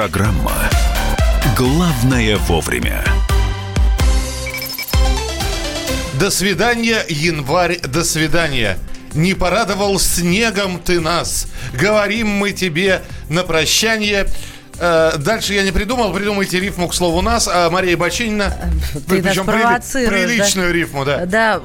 [0.00, 0.54] Программа
[1.54, 3.04] «Главное вовремя».
[6.18, 8.78] До свидания, январь, до свидания.
[9.12, 11.48] Не порадовал снегом ты нас.
[11.74, 14.26] Говорим мы тебе на прощание.
[14.80, 18.56] Э, дальше я не придумал, придумайте рифму к слову нас, а Мария Бачинина.
[19.06, 20.74] Ты нас провоцируешь, приличную да?
[20.74, 21.26] рифму, да.
[21.26, 21.60] Да,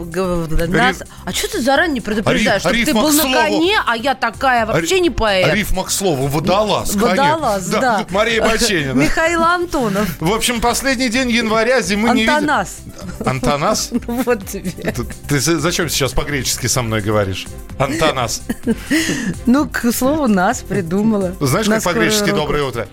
[0.67, 0.97] нас...
[1.23, 2.61] А что ты заранее предупреждаешь?
[2.61, 5.53] Чтобы риф- ты был на коне, а я такая вообще не поэт.
[5.53, 6.93] Рифма к слову, водолаз.
[6.95, 8.05] Водолаз, да.
[8.09, 8.91] Мария Бачинина.
[8.99, 10.09] Михаил Антонов.
[10.19, 12.33] В общем, последний день января зимы не видим.
[12.35, 12.77] Антонас.
[13.25, 13.89] Антонас?
[14.07, 14.71] Вот тебе.
[14.71, 17.45] Ты, ты за- зачем сейчас по-гречески со мной говоришь?
[17.79, 18.41] Антонас.
[19.45, 21.33] Ну, к слову, нас придумала.
[21.39, 22.31] Знаешь, На как по-гречески.
[22.31, 22.87] «доброе утро»?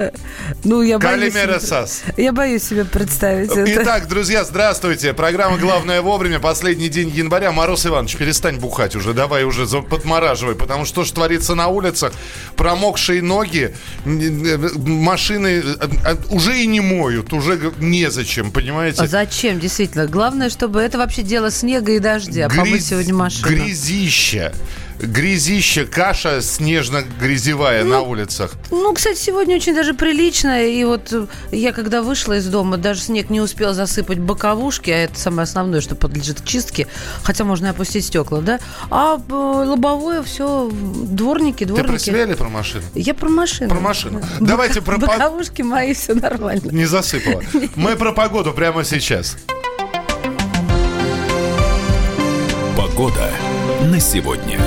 [0.64, 1.34] Ну, я боюсь...
[1.62, 2.02] Сас.
[2.16, 3.82] Я боюсь себе представить это.
[3.82, 5.12] Итак, друзья, здравствуйте.
[5.12, 6.40] Программа «Главное вовремя».
[6.40, 7.52] Последний день января.
[7.52, 9.12] Мороз Иванович, перестань бухать уже.
[9.12, 10.54] Давай уже подмораживай.
[10.54, 12.12] Потому что что творится на улицах?
[12.56, 13.74] Промокшие ноги,
[14.04, 17.32] машины э, э, уже и не моют.
[17.32, 19.02] Уже незачем, понимаете?
[19.02, 20.06] А зачем, действительно?
[20.06, 22.46] Главное, чтобы это вообще дело снега и дождя.
[22.48, 23.48] Гряз- Помыть сегодня машину.
[23.48, 24.52] Грязища.
[25.02, 28.52] Грязища, каша снежно-грязевая на улицах.
[28.70, 30.64] Ну, кстати, сегодня очень даже прилично.
[30.64, 34.96] И вот э, я, когда вышла из дома, даже снег не успел засыпать боковушки, а
[35.04, 36.86] это самое основное, что подлежит чистке.
[37.22, 38.60] Хотя можно и опустить стекла, да?
[38.90, 41.90] А э, лобовое все, дворники, Ты дворники.
[41.90, 42.84] про себя или про машину?
[42.94, 43.70] Я про машину.
[43.70, 44.20] Про машину.
[44.40, 44.46] Да.
[44.46, 46.70] Давайте про Боковушки мои, все нормально.
[46.70, 47.42] Не засыпала.
[47.76, 49.36] Мы про погоду прямо сейчас.
[52.76, 53.30] Погода
[53.82, 54.60] на сегодня.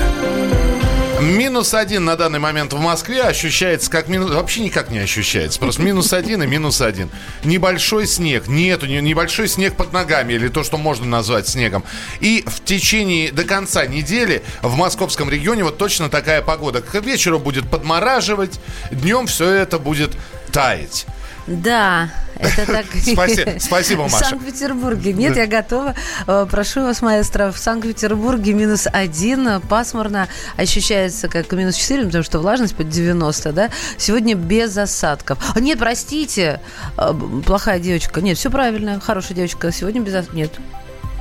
[1.20, 4.30] Минус один на данный момент в Москве ощущается как минус...
[4.30, 5.58] Вообще никак не ощущается.
[5.58, 7.08] Просто минус один и минус один.
[7.42, 8.48] Небольшой снег.
[8.48, 10.34] Нету не- небольшой снег под ногами.
[10.34, 11.84] Или то, что можно назвать снегом.
[12.20, 16.82] И в течение до конца недели в московском регионе вот точно такая погода.
[16.82, 18.60] К вечеру будет подмораживать.
[18.90, 20.12] Днем все это будет
[20.52, 21.06] таять.
[21.46, 22.86] Да, это так.
[23.02, 24.30] Спасибо- спасибо, В Маша.
[24.30, 25.12] Санкт-Петербурге.
[25.12, 25.94] Нет, я готова.
[26.26, 27.52] Э, Прошу вас, маэстро.
[27.52, 30.28] В Санкт-Петербурге минус один, э, пасмурно.
[30.56, 33.70] Ощущается как минус 4, потому что влажность под 90, да?
[33.96, 35.38] Сегодня без осадков.
[35.54, 36.60] А, нет, простите,
[36.98, 37.14] э,
[37.44, 38.20] плохая девочка.
[38.20, 39.70] Нет, все правильно, хорошая девочка.
[39.70, 40.34] Сегодня без осадков.
[40.34, 40.50] Нет,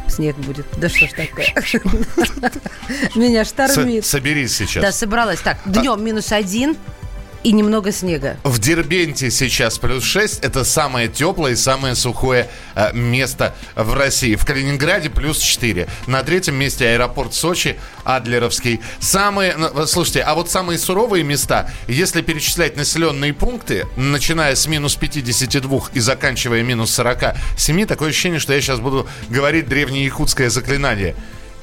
[0.08, 0.66] снег будет.
[0.78, 1.46] Да что ж такое?
[3.16, 4.06] Меня штормит.
[4.06, 4.82] соберись сейчас.
[4.84, 5.40] Да, собралась.
[5.40, 6.76] Так, днем минус один
[7.46, 8.38] и немного снега.
[8.44, 10.44] В Дербенте сейчас плюс 6.
[10.44, 14.34] Это самое теплое и самое сухое э, место в России.
[14.34, 15.88] В Калининграде плюс 4.
[16.08, 18.82] На третьем месте аэропорт Сочи, Адлеровский.
[19.00, 24.96] Самые, ну, слушайте, а вот самые суровые места, если перечислять населенные пункты, начиная с минус
[24.96, 31.16] 52 и заканчивая минус 47, такое ощущение, что я сейчас буду говорить древнеякутское заклинание.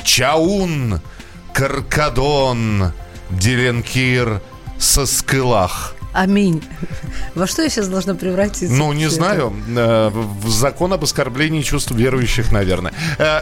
[0.05, 1.01] Чаун,
[1.53, 2.93] Каркадон,
[3.31, 4.41] Деленкир,
[4.83, 5.95] Соскылах.
[6.13, 6.63] Аминь.
[7.35, 8.75] Во что я сейчас должна превратиться?
[8.75, 9.55] Ну, не знаю.
[9.75, 12.93] Э, В закон об оскорблении чувств верующих, наверное.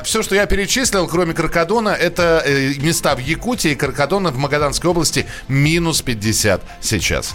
[0.04, 3.74] Все, что я перечислил, кроме Каркадона, это э, места в Якутии.
[3.74, 7.34] Каркадона в Магаданской области минус 50 сейчас.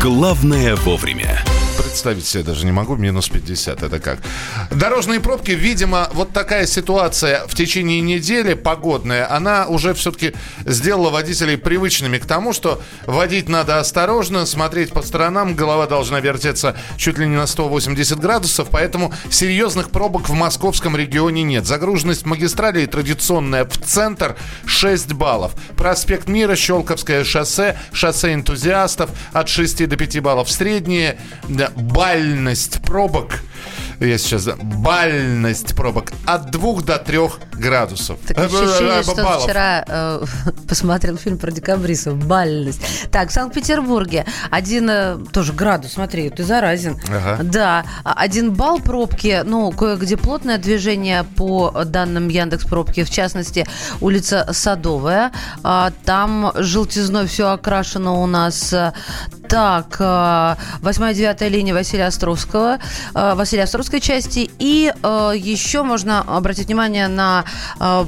[0.00, 1.42] Главное вовремя.
[1.82, 4.18] Представить себе даже не могу, минус 50, это как?
[4.70, 10.34] Дорожные пробки, видимо, вот такая ситуация в течение недели погодная, она уже все-таки
[10.66, 16.76] сделала водителей привычными к тому, что водить надо осторожно, смотреть по сторонам, голова должна вертеться
[16.96, 21.66] чуть ли не на 180 градусов, поэтому серьезных пробок в московском регионе нет.
[21.66, 24.36] Загруженность магистралей традиционная в центр
[24.66, 25.52] 6 баллов.
[25.76, 30.50] Проспект Мира, Щелковское шоссе, шоссе энтузиастов от 6 до 5 баллов.
[30.50, 31.18] Средняя
[31.76, 33.40] бальность пробок,
[34.00, 37.18] я сейчас, бальность пробок от 2 до 3
[37.52, 38.18] градусов.
[38.26, 39.42] Такое Э, э, ощущение, э, что баллов.
[39.44, 40.24] вчера э,
[40.68, 42.16] посмотрел фильм про декабристов.
[42.24, 42.80] Бальность.
[43.10, 46.98] Так, в Санкт-Петербурге один э, тоже градус, смотри, ты заразен.
[47.08, 47.42] Ага.
[47.42, 53.66] Да, а- один балл пробки, ну, кое-где плотное движение по данным Яндекс пробки, в частности,
[54.00, 55.30] улица Садовая.
[55.62, 58.74] А, Там желтизной все окрашено у нас.
[59.52, 62.78] Э, Так, 8-9 линия Василия Островского,
[63.14, 64.50] э, Василия Островской части.
[64.58, 67.44] И э, еще можно обратить внимание на
[67.80, 68.04] э,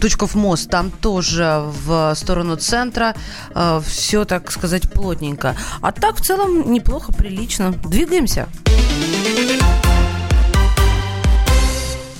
[0.00, 0.70] Тучков мост.
[0.70, 3.14] Там тоже в сторону центра
[3.82, 5.56] все, так сказать, плотненько.
[5.80, 7.72] А так, в целом, неплохо, прилично.
[7.72, 8.48] Двигаемся.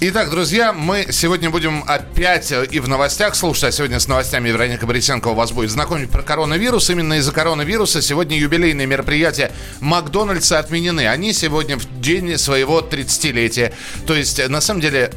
[0.07, 4.85] Итак, друзья, мы сегодня будем опять и в новостях слушать, а сегодня с новостями Вероника
[4.85, 6.91] Борисенко у вас будет знакомить про коронавирус.
[6.91, 11.09] Именно из-за коронавируса сегодня юбилейные мероприятия Макдональдса отменены.
[11.09, 13.73] Они сегодня в день своего 30-летия.
[14.07, 15.11] То есть, на самом деле,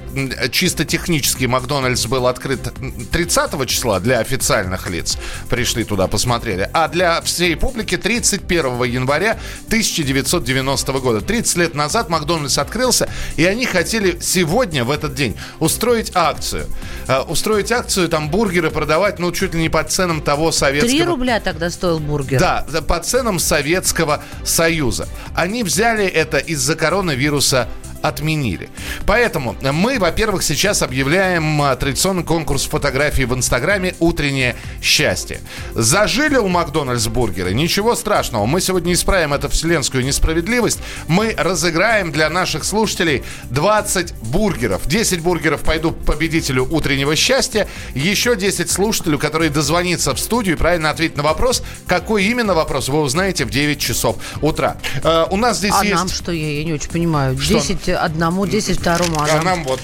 [0.53, 2.71] чисто технически Макдональдс был открыт
[3.11, 5.17] 30 числа для официальных лиц.
[5.49, 6.69] Пришли туда, посмотрели.
[6.71, 11.19] А для всей публики 31 января 1990 года.
[11.19, 16.67] 30 лет назад Макдональдс открылся, и они хотели сегодня сегодня, в этот день, устроить акцию.
[17.07, 20.91] Э, устроить акцию, там, бургеры продавать, ну, чуть ли не по ценам того советского...
[20.91, 22.39] Три рубля тогда стоил бургер.
[22.39, 25.07] Да, по ценам Советского Союза.
[25.35, 27.67] Они взяли это из-за коронавируса
[28.07, 28.69] отменили.
[29.05, 35.39] Поэтому мы, во-первых, сейчас объявляем традиционный конкурс фотографий в Инстаграме «Утреннее счастье».
[35.73, 37.53] Зажили у Макдональдс бургеры?
[37.53, 38.45] Ничего страшного.
[38.45, 40.79] Мы сегодня исправим эту вселенскую несправедливость.
[41.07, 44.87] Мы разыграем для наших слушателей 20 бургеров.
[44.87, 47.67] 10 бургеров пойдут победителю «Утреннего счастья».
[47.93, 51.63] Еще 10 слушателю, которые дозвонится в студию и правильно ответят на вопрос.
[51.87, 54.77] Какой именно вопрос, вы узнаете в 9 часов утра.
[55.03, 55.95] Э, у нас здесь а есть...
[55.95, 57.37] нам что, я, я не очень понимаю.
[57.37, 57.53] Что?
[57.55, 59.19] 10 одному, 10 второму.
[59.19, 59.79] А, а нам вот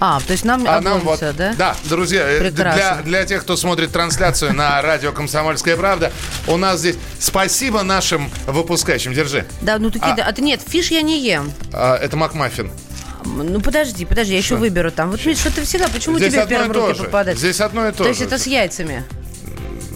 [0.00, 1.54] а, то есть нам а нам вот, да?
[1.56, 6.12] Да, друзья, э, для, для тех, кто смотрит трансляцию на радио «Комсомольская правда»,
[6.46, 9.14] у нас здесь спасибо нашим выпускающим.
[9.14, 9.46] Держи.
[9.62, 10.26] Да, ну такие, а, да.
[10.26, 11.50] А, нет, фиш я не ем.
[11.72, 12.70] А, это Макмаффин.
[13.24, 15.10] Ну подожди, подожди, я еще выберу там.
[15.10, 17.38] Вот видишь, что ты всегда, почему Здесь тебе первые руки попадают?
[17.38, 18.04] Здесь одно и то, то же.
[18.04, 19.04] То есть это с яйцами?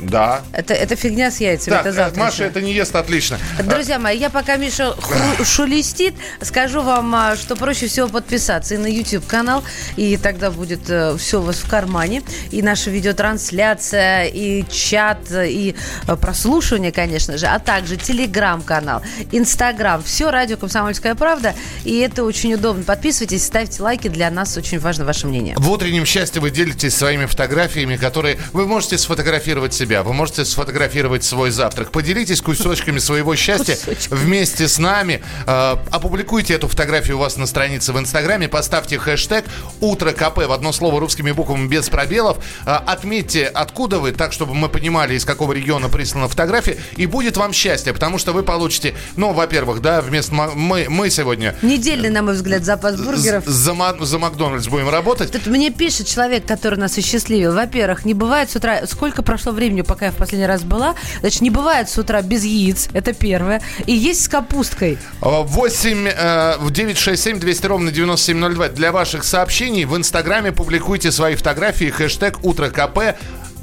[0.03, 0.43] Да.
[0.53, 2.21] Это, это фигня с яйцами, так, это завтра.
[2.21, 3.39] Маша это не ест отлично.
[3.65, 8.79] Друзья мои, я пока Миша хру- шелестит, скажу вам, а, что проще всего подписаться и
[8.79, 9.65] на YouTube канал,
[9.97, 15.75] и тогда будет э, все у вас в кармане, и наша видеотрансляция, и чат, и
[16.07, 19.03] э, прослушивание, конечно же, а также телеграм-канал,
[19.33, 21.55] Инстаграм, все радио «Комсомольская правда»,
[21.85, 22.85] и это очень удобно.
[22.85, 25.55] Подписывайтесь, ставьте лайки, для нас очень важно ваше мнение.
[25.57, 30.03] В утреннем счастье вы делитесь своими фотографиями, которые вы можете сфотографировать себя себя.
[30.03, 31.91] Вы можете сфотографировать свой завтрак.
[31.91, 33.79] Поделитесь кусочками своего счастья
[34.11, 35.23] вместе с нами.
[35.47, 38.49] Э, опубликуйте эту фотографию у вас на странице в Инстаграме.
[38.49, 39.47] Поставьте хэштег
[39.81, 42.37] «Утро КП» в одно слово русскими буквами без пробелов.
[42.67, 46.77] Э, отметьте, откуда вы, так, чтобы мы понимали, из какого региона прислана фотография.
[46.97, 51.57] И будет вам счастье, потому что вы получите, ну, во-первых, да, вместо мы, мы сегодня...
[51.63, 53.47] Недельный, на мой взгляд, запас бургеров.
[53.47, 55.33] За, за Макдональдс будем работать.
[55.33, 57.55] Тут мне пишет человек, который нас осчастливил.
[57.55, 58.87] Во-первых, не бывает с утра...
[58.87, 60.95] Сколько прошло времени помню, пока я в последний раз была.
[61.21, 63.61] Значит, не бывает с утра без яиц, это первое.
[63.87, 64.99] И есть с капусткой.
[65.21, 69.85] 8 э, 967 200 ровно 9702 для ваших сообщений.
[69.85, 73.17] В Инстаграме публикуйте свои фотографии, хэштег «Утро КП».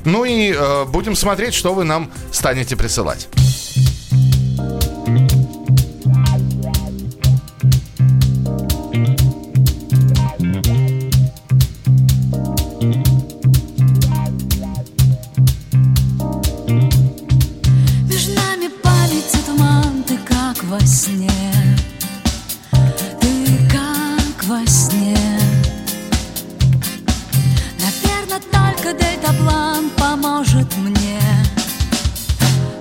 [0.06, 3.28] Ну и э, будем смотреть, что вы нам станете присылать.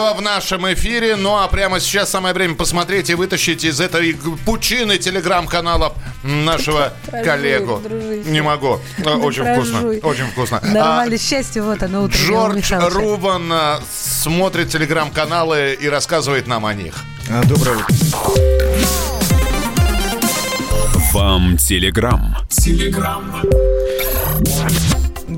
[0.00, 1.16] Сурганова в нашем эфире.
[1.16, 4.16] Ну а прямо сейчас самое время посмотреть и вытащить из этой
[4.46, 7.80] пучины телеграм-канала нашего Прожуй, коллегу.
[7.82, 8.30] Дружище.
[8.30, 8.80] Не могу.
[8.98, 10.00] Очень Прожуй.
[10.00, 10.08] вкусно.
[10.08, 10.60] Очень вкусно.
[10.62, 12.16] Нормально, а, счастье, вот оно утро.
[12.16, 16.94] Джордж Рубан а, смотрит телеграм-каналы и рассказывает нам о них.
[17.28, 17.86] А, доброе утро.
[21.12, 22.36] Вам телеграм.
[22.48, 23.42] Телеграм.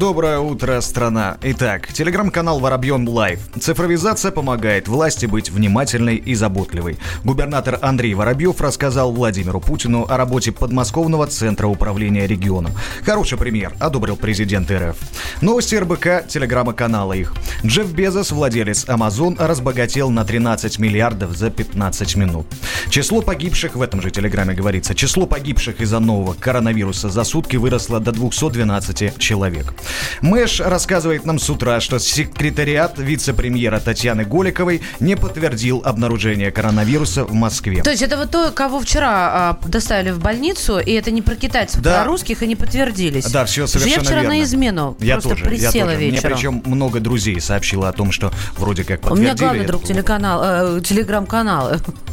[0.03, 1.37] Доброе утро, страна.
[1.43, 3.39] Итак, телеграм-канал Воробьен Лайв.
[3.61, 6.99] Цифровизация помогает власти быть внимательной и заботливой.
[7.23, 12.73] Губернатор Андрей Воробьев рассказал Владимиру Путину о работе подмосковного центра управления регионом.
[13.05, 14.97] Хороший пример, одобрил президент РФ.
[15.41, 17.33] Новости РБК, телеграма-канала их.
[17.65, 22.47] Джефф Безос, владелец Amazon, разбогател на 13 миллиардов за 15 минут.
[22.91, 28.01] Число погибших, в этом же телеграме говорится, число погибших из-за нового коронавируса за сутки выросло
[28.01, 29.73] до 212 человек.
[30.21, 37.33] Мэш рассказывает нам с утра, что секретариат вице-премьера Татьяны Голиковой не подтвердил обнаружение коронавируса в
[37.33, 37.83] Москве.
[37.83, 41.35] То есть это вот то, кого вчера а, доставили в больницу, и это не про
[41.35, 42.03] китайцев, а да.
[42.03, 43.31] про русских, и не подтвердились.
[43.31, 44.37] Да, все совершенно я вчера верно.
[44.37, 45.97] на измену я просто тоже, присела я тоже.
[45.99, 46.31] вечером.
[46.31, 49.31] Мне причем много друзей сообщило о том, что вроде как подтвердили.
[49.31, 51.73] У меня главный друг телеканал, э, телеграм-канал.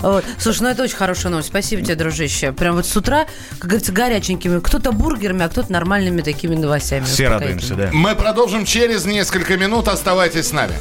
[0.00, 0.24] вот.
[0.38, 1.48] Слушай, ну это очень хорошая новость.
[1.48, 2.52] Спасибо тебе, дружище.
[2.52, 3.26] Прям вот с утра,
[3.58, 4.60] как говорится, горяченькими.
[4.60, 6.93] Кто-то бургерами, а кто-то нормальными такими новостями.
[7.04, 7.90] Все радуемся, да.
[7.92, 9.88] Мы продолжим через несколько минут.
[9.88, 10.74] Оставайтесь с нами.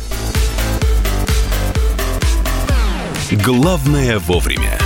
[3.32, 4.78] Главное вовремя.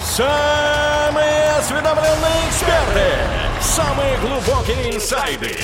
[0.00, 3.12] Самые осведомленные эксперты.
[3.60, 5.56] Самые глубокие инсайды.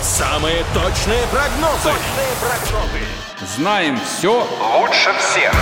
[0.00, 1.84] Самые точные прогнозы.
[1.84, 3.54] Точные прогнозы.
[3.56, 4.46] Знаем все
[4.78, 5.52] лучше всех.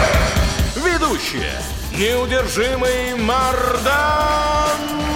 [0.76, 1.52] Ведущие.
[1.96, 5.05] Неудержимый Мардан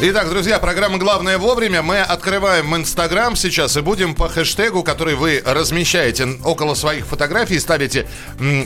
[0.00, 1.80] Итак, друзья, программа «Главное вовремя».
[1.80, 8.08] Мы открываем Инстаграм сейчас и будем по хэштегу, который вы размещаете около своих фотографий, ставите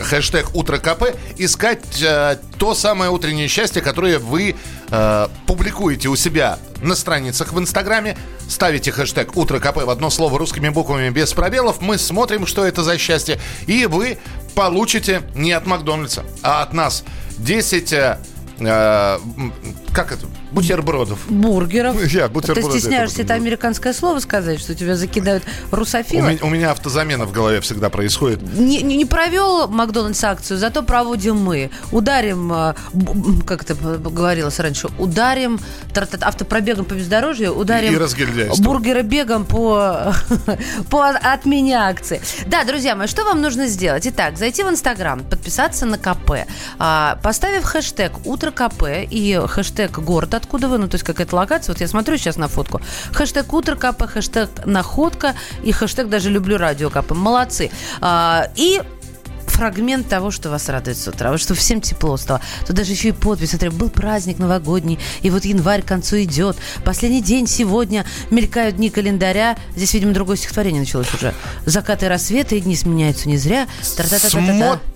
[0.00, 4.56] хэштег «Утро КП», искать э, то самое утреннее счастье, которое вы
[4.90, 8.16] э, публикуете у себя на страницах в Инстаграме.
[8.48, 11.82] Ставите хэштег «Утро КП» в одно слово русскими буквами без пробелов.
[11.82, 13.38] Мы смотрим, что это за счастье.
[13.66, 14.18] И вы
[14.54, 17.04] получите не от Макдональдса, а от нас
[17.36, 17.92] 10...
[17.92, 18.18] Э,
[18.60, 19.18] э,
[19.98, 20.26] как это?
[20.52, 21.18] Бутербродов.
[21.28, 22.00] Бургеров.
[22.06, 22.70] Я бутерброды.
[22.70, 26.22] Ты стесняешься это американское слово сказать, что тебя закидают русофилы?
[26.22, 28.40] У меня, у меня автозамена в голове всегда происходит.
[28.56, 31.72] Не, не, не провел Макдональдс акцию, зато проводим мы.
[31.90, 32.74] Ударим, э,
[33.44, 35.58] как это говорилось раньше, ударим
[36.20, 40.14] автопробегом по бездорожью, ударим и бургеробегом по,
[40.90, 42.20] по от меня акции.
[42.46, 44.06] Да, друзья мои, что вам нужно сделать?
[44.06, 46.46] Итак, зайти в Инстаграм, подписаться на КП,
[46.78, 51.72] а, поставив хэштег «Утро КП» и хэштег «Город откуда вы, ну, то есть какая-то локация.
[51.72, 52.80] Вот я смотрю сейчас на фотку.
[53.12, 57.12] Хэштег утро КП, хэштег находка и хэштег даже люблю радио КП.
[57.12, 57.70] Молодцы.
[58.00, 58.82] А, и
[59.58, 61.32] фрагмент того, что вас радует с утра.
[61.32, 62.40] Вот что всем тепло стало.
[62.64, 63.50] Тут даже еще и подпись.
[63.50, 66.56] Смотри, был праздник новогодний, и вот январь к концу идет.
[66.84, 69.58] Последний день сегодня мелькают дни календаря.
[69.74, 71.34] Здесь, видимо, другое стихотворение началось уже.
[71.66, 73.66] Закаты и рассветы, и дни сменяются не зря.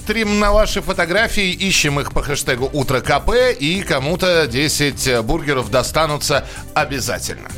[0.05, 6.47] Смотрим на ваши фотографии, ищем их по хэштегу «Утро КП», и кому-то 10 бургеров достанутся
[6.75, 7.49] обязательно.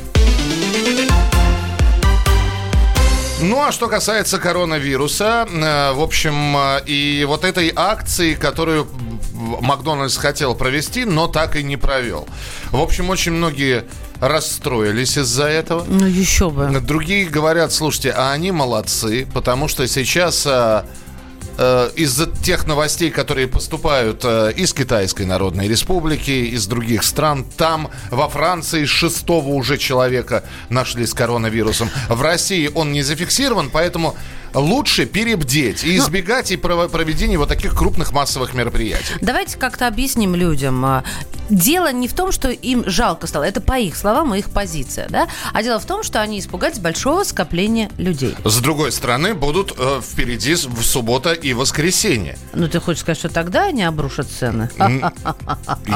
[3.41, 8.87] Ну, а что касается коронавируса, э, в общем, э, и вот этой акции, которую
[9.33, 12.27] Макдональдс хотел провести, но так и не провел.
[12.71, 13.83] В общем, очень многие
[14.21, 15.85] расстроились из-за этого.
[15.85, 16.79] Ну, еще бы.
[16.79, 20.47] Другие говорят, слушайте, а они молодцы, потому что сейчас
[21.57, 27.89] э, из-за тех новостей, которые поступают э, из Китайской Народной Республики, из других стран, там
[28.11, 31.89] во Франции шестого уже человека нашли с коронавирусом.
[32.09, 34.15] В России он не зафиксирован, поэтому
[34.55, 39.13] лучше перебдеть и избегать и проведения вот таких крупных массовых мероприятий.
[39.21, 40.83] Давайте как-то объясним людям.
[40.85, 41.03] а,
[41.49, 43.43] Дело не в том, что им жалко стало.
[43.43, 45.27] Это по их словам и их позиция, да?
[45.53, 48.35] А дело в том, что они испугались большого скопления людей.
[48.43, 52.37] С другой стороны, будут э, впереди в суббота и воскресенье.
[52.53, 54.69] Ну, ты хочешь сказать, что тогда они обрушат цены?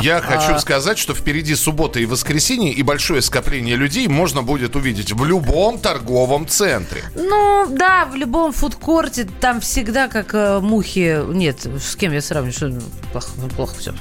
[0.01, 5.13] Я хочу сказать, что впереди суббота и воскресенье, и большое скопление людей можно будет увидеть
[5.13, 7.03] в любом торговом центре.
[7.15, 11.20] Ну, да, в любом фудкорте там всегда как э, мухи...
[11.34, 12.53] Нет, с кем я сравниваю?
[12.53, 12.72] Что...
[13.12, 13.94] Плохо, ну, плохо все.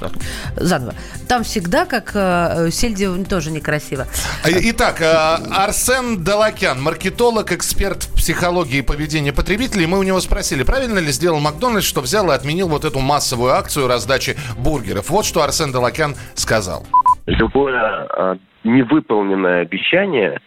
[0.55, 0.93] Заново.
[1.27, 4.07] Там всегда как э, сельди тоже некрасиво.
[4.43, 5.05] А, Итак, э,
[5.51, 9.85] Арсен Далакян, маркетолог, эксперт в психологии и поведении потребителей.
[9.85, 13.53] Мы у него спросили, правильно ли сделал Макдональдс, что взял и отменил вот эту массовую
[13.53, 15.09] акцию раздачи бургеров.
[15.09, 16.85] Вот что Арсен Далакян сказал.
[17.25, 20.39] любое невыполненное обещание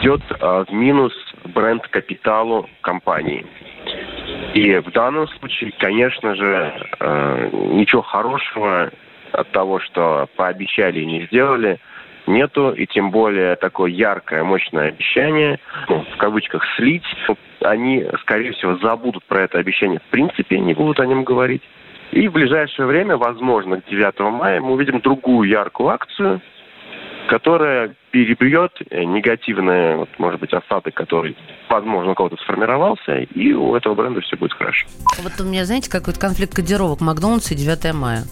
[0.00, 1.12] идет в минус
[1.48, 3.46] бренд-капиталу компании.
[4.54, 8.90] И в данном случае, конечно же, э, ничего хорошего
[9.32, 11.78] от того, что пообещали и не сделали,
[12.26, 12.70] нету.
[12.72, 17.04] И тем более такое яркое, мощное обещание, ну, в кавычках, слить,
[17.60, 20.00] они, скорее всего, забудут про это обещание.
[20.00, 21.62] В принципе, не будут о нем говорить.
[22.10, 26.40] И в ближайшее время, возможно, к 9 мая мы увидим другую яркую акцию,
[27.28, 31.36] которая перебьет э, негативные, вот, может быть, осадок, который,
[31.68, 34.86] возможно, у кого-то сформировался, и у этого бренда все будет хорошо.
[35.22, 38.24] Вот у меня, знаете, какой-то конфликт кодировок Макдональдс и 9 мая.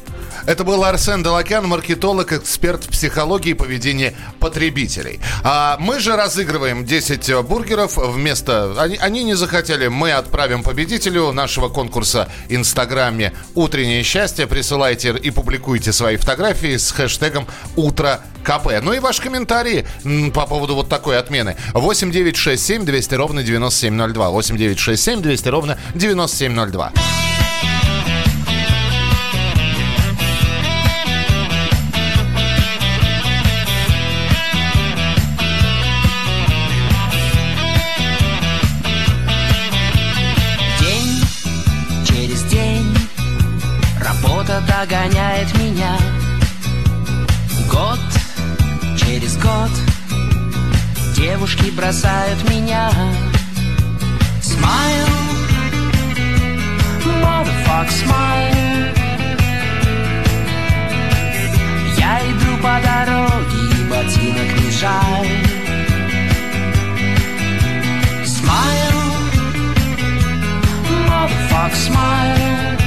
[0.47, 5.21] Это был Арсен Далакян, маркетолог, эксперт в психологии и поведении потребителей.
[5.45, 8.81] А мы же разыгрываем 10 бургеров вместо...
[8.81, 14.47] Они, они не захотели, мы отправим победителю нашего конкурса в Инстаграме «Утреннее счастье».
[14.47, 18.81] Присылайте и публикуйте свои фотографии с хэштегом «Утро КП».
[18.83, 19.66] Ну и ваш комментарий
[20.05, 21.57] м, по поводу вот такой отмены.
[21.75, 24.31] 8 9 6 7 200 ровно 9702.
[24.31, 26.93] 8 9 6 7 200 ровно 9702.
[40.81, 42.97] День через день
[44.01, 45.97] Работа догоняет меня
[51.37, 52.91] Девушки бросают меня.
[54.41, 55.07] Смайл.
[57.05, 58.95] Motherfuck smile
[61.99, 65.29] Я иду по дороге и ботинок не жаль.
[68.25, 69.03] Smile
[71.07, 72.79] Motherfuck smile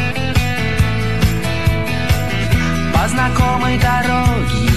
[2.94, 4.69] По знакомой дороге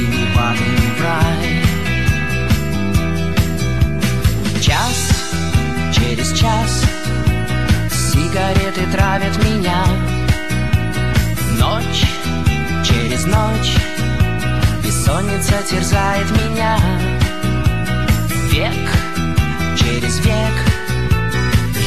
[6.13, 6.85] через час.
[7.91, 9.83] Сигареты травят меня.
[11.59, 12.05] Ночь
[12.85, 13.77] через ночь.
[14.85, 16.77] Бессонница терзает меня.
[18.51, 18.91] Век
[19.79, 20.57] через век.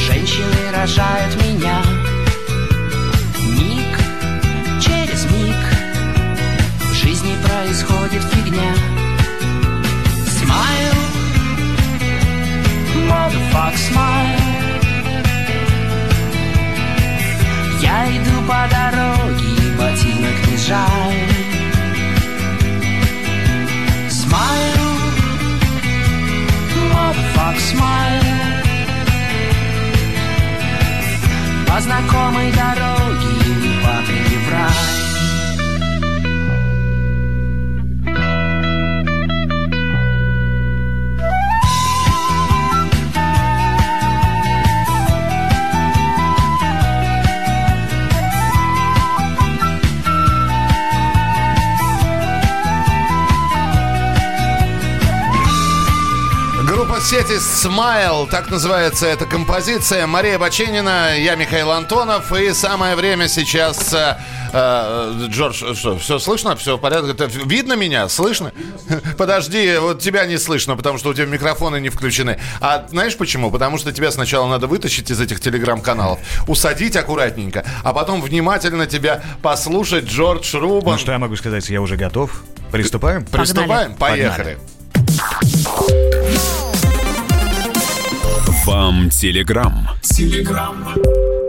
[0.08, 1.45] Женщины рожают меня
[18.46, 21.32] по дороге ботинок не жаль
[24.08, 24.96] Smile
[26.92, 28.26] Motherfuck smile.
[31.66, 33.05] По знакомой дороге
[57.06, 60.06] Группа сети Smile, так называется эта композиция.
[60.08, 62.32] Мария Баченина, я Михаил Антонов.
[62.32, 63.94] И самое время сейчас...
[63.94, 64.16] э,
[64.52, 66.56] э, Джордж, что, все слышно?
[66.56, 67.12] Все в порядке?
[67.12, 68.08] Это видно меня?
[68.08, 68.52] Слышно?
[69.18, 72.40] Подожди, вот тебя не слышно, потому что у тебя микрофоны не включены.
[72.60, 73.52] А знаешь почему?
[73.52, 79.22] Потому что тебя сначала надо вытащить из этих телеграм-каналов, усадить аккуратненько, а потом внимательно тебя
[79.42, 80.94] послушать Джордж Рубан.
[80.94, 82.42] Ну что я могу сказать, я уже готов.
[82.72, 83.24] Приступаем?
[83.26, 83.94] Приступаем?
[83.94, 84.58] Поехали.
[88.66, 89.88] Вам телеграм.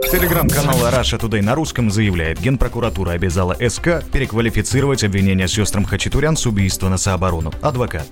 [0.10, 6.88] Телеграм-канал Russia Today на русском заявляет, Генпрокуратура обязала СК переквалифицировать обвинение сестрам Хачатурян с убийства
[6.88, 7.52] на сооборону.
[7.62, 8.08] Адвокат.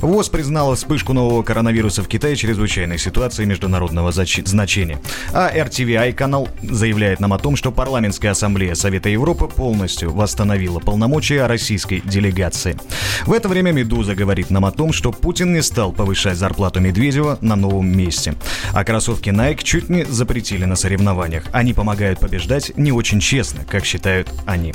[0.00, 5.00] ВОЗ признала вспышку нового коронавируса в Китае чрезвычайной ситуацией международного значения.
[5.32, 11.46] А RTVI канал заявляет нам о том, что парламентская ассамблея Совета Европы полностью восстановила полномочия
[11.46, 12.78] российской делегации.
[13.26, 17.38] В это время «Медуза» говорит нам о том, что Путин не стал повышать зарплату Медведева
[17.40, 18.34] на новом месте.
[18.72, 21.39] А кроссовки Nike чуть не запретили на соревнованиях.
[21.52, 24.74] Они помогают побеждать не очень честно, как считают они.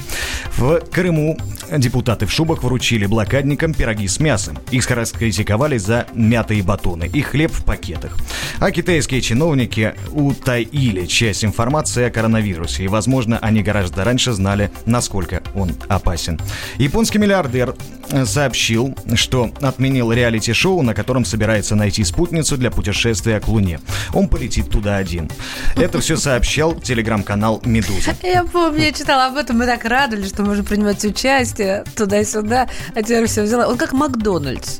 [0.58, 1.38] В Крыму
[1.72, 4.58] депутаты в шубах вручили блокадникам пироги с мясом.
[4.72, 8.18] Их раскритиковали за мятые батоны и хлеб в пакетах.
[8.60, 12.84] А китайские чиновники утаили часть информации о коронавирусе.
[12.84, 16.40] И, возможно, они гораздо раньше знали, насколько он опасен.
[16.78, 17.76] Японский миллиардер
[18.10, 23.80] э, сообщил, что отменил реалити-шоу, на котором собирается найти спутницу для путешествия к Луне.
[24.14, 25.30] Он полетит туда один.
[25.76, 26.18] Это все
[26.56, 28.16] сообщал телеграм-канал «Медуза».
[28.24, 33.02] Я помню, я читала об этом, мы так радовались, что можем принимать участие туда-сюда, а
[33.04, 33.68] теперь все взяла.
[33.68, 34.80] Он как Макдональдс.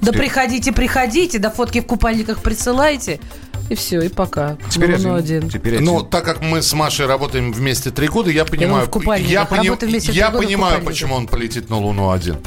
[0.00, 3.20] Да приходите, приходите, да фотки в купальниках присылайте.
[3.68, 4.56] И все, и пока.
[4.70, 5.40] Теперь Ну, один.
[5.44, 5.50] один.
[5.50, 6.10] Теперь Ну, один.
[6.10, 9.30] так как мы с Машей работаем вместе три года, я понимаю, в купальниках.
[9.32, 9.92] я, пони- я три
[10.32, 12.38] года в понимаю, почему он полетит на Луну один.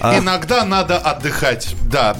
[0.00, 2.16] А Иногда надо отдыхать, да,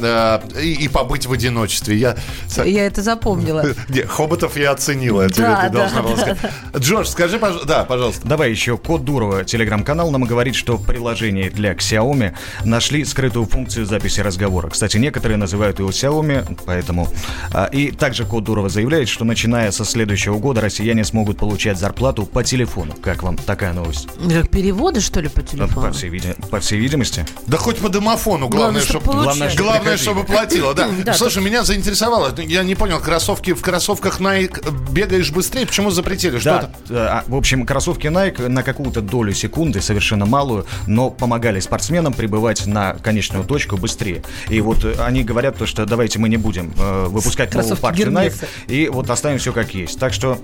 [0.55, 1.96] э, и, и побыть в одиночестве.
[1.96, 2.16] Я,
[2.64, 3.64] Я это запомнила.
[3.88, 6.38] Не, Хоботов я оценила, тебе Да, это должна да, сказать.
[6.77, 8.27] Джордж, скажи, пож- да, пожалуйста.
[8.27, 13.87] Давай еще код Дурова, телеграм-канал, нам говорит, что в приложении для Xiaomi нашли скрытую функцию
[13.87, 14.70] записи разговора.
[14.70, 17.09] Кстати, некоторые называют его Xiaomi, поэтому...
[17.53, 22.24] а, И также код Дурова заявляет, что начиная со следующего года россияне смогут получать зарплату
[22.27, 22.94] по телефону.
[23.03, 24.09] Как вам такая новость?
[24.31, 25.92] Как переводы, что ли, по По телефону?
[25.92, 27.27] всей, види- по всей видимости.
[27.47, 29.23] Да хоть по домофону, главное, Главное, чтоб чтобы.
[29.57, 30.88] Главное, чтобы платила, да.
[31.05, 32.35] Да, Слушай, меня заинтересовало.
[32.38, 36.38] Я не понял, кроссовки в кроссовках Nike бегаешь быстрее, почему запретили?
[36.38, 36.95] Что Да, это?
[36.95, 42.12] э, а, в общем, кроссовки Nike на какую-то долю секунды, совершенно малую, но помогали спортсменам
[42.12, 44.23] прибывать на конечную точку быстрее.
[44.51, 47.83] И вот э, они говорят то, что давайте мы не будем э, выпускать новую Кроссовки
[47.83, 48.47] партию Гермеса.
[48.67, 49.99] Nike, и вот оставим все как есть.
[49.99, 50.38] Так что...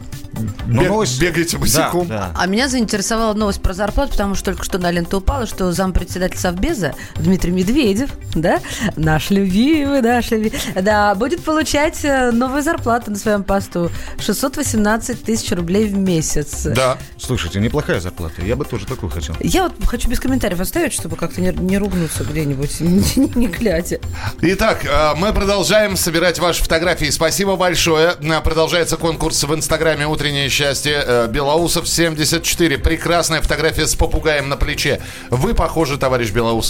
[0.67, 2.07] ну, Бег- новость- бегайте босиком.
[2.09, 2.31] Да, да.
[2.37, 6.39] А меня заинтересовала новость про зарплату, потому что только что на ленту упала, что зампредседатель
[6.75, 8.61] Совбеза Дмитрий Медведев, да,
[8.97, 13.91] наш любимый, наш любимый, да, будет получать э, новую зарплату на своем посту.
[14.19, 16.65] 618 тысяч рублей в месяц.
[16.65, 16.99] Да.
[17.19, 18.43] Слушайте, неплохая зарплата.
[18.43, 19.35] Я бы тоже такую хотел.
[19.41, 24.01] Я вот хочу без комментариев оставить, чтобы как-то не, не ругнуться где-нибудь, не, не глядя.
[24.43, 27.11] Итак, э, мы продолжаем собирать ваши фотографии.
[27.11, 28.15] Спасибо большое.
[28.21, 31.29] Э, Продолжается конкурс в Инстаграме «Утреннее счастье».
[31.29, 32.79] Белоусов 74.
[32.79, 35.01] Прекрасная фотография с попугаем на плече.
[35.31, 36.64] Вы похожи, товарищ Белоусов,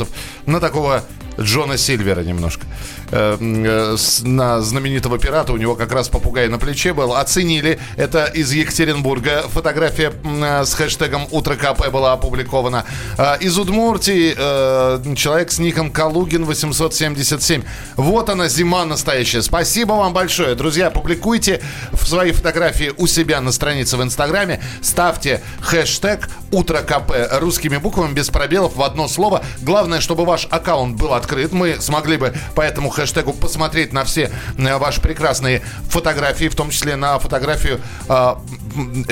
[0.46, 1.02] на такого
[1.40, 2.66] Джона Сильвера немножко.
[3.14, 7.14] Э, э, На знаменитого пирата у него как раз попугай на плече был.
[7.14, 7.78] Оценили.
[7.96, 9.44] Это из Екатеринбурга.
[9.48, 12.84] Фотография э, с хэштегом «Утро КП» была опубликована.
[13.16, 17.62] Э, Из Удмуртии э, человек с ником Калугин 877.
[17.96, 19.42] Вот она, зима настоящая.
[19.42, 20.56] Спасибо вам большое.
[20.56, 21.62] Друзья, публикуйте
[22.02, 24.60] свои фотографии у себя на странице в Инстаграме.
[24.82, 29.44] Ставьте хэштег «Утро КП» русскими буквами, без пробелов, в одно слово.
[29.62, 31.52] Главное, чтобы ваш аккаунт был открыт.
[31.52, 36.70] Мы смогли бы по этому хэштегу посмотреть на все э, ваши прекрасные фотографии, в том
[36.70, 38.34] числе на фотографию э,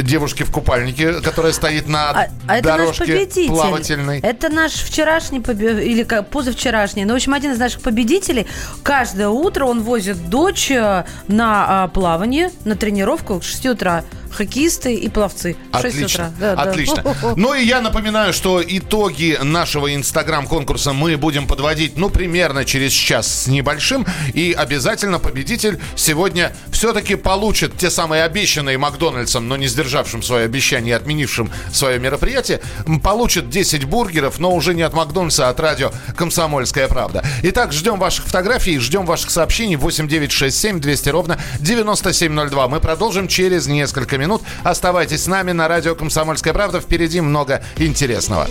[0.03, 4.21] девушки в купальнике, которая стоит на А, а дорожке плавательной.
[4.21, 7.05] Это наш вчерашний побе- или как, позавчерашний.
[7.05, 8.47] Ну, в общем, один из наших победителей.
[8.83, 14.05] Каждое утро он возит дочь э, на а, плавание, на тренировку к 6 утра.
[14.33, 15.57] Хоккеисты и пловцы.
[15.73, 16.33] В 6 Отлично, утра.
[16.39, 16.71] Да, да.
[16.71, 17.05] отлично.
[17.37, 23.45] Ну и я напоминаю, что итоги нашего инстаграм-конкурса мы будем подводить, ну, примерно через час
[23.45, 24.07] с небольшим.
[24.35, 30.93] И обязательно победитель сегодня все-таки получит те самые обещанные Макдональдсом, но не сдержавшим свое обещание
[30.93, 32.61] и отменившим свое мероприятие,
[33.03, 37.25] получит 10 бургеров, но уже не от Макдональдса, а от радио «Комсомольская правда».
[37.43, 42.69] Итак, ждем ваших фотографий, ждем ваших сообщений 8967 200 ровно 9702.
[42.69, 44.22] Мы продолжим через несколько минут.
[44.65, 46.81] Оставайтесь с нами на радио «Комсомольская правда».
[46.81, 48.49] Впереди много интересного.